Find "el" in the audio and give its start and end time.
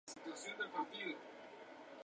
0.47-0.53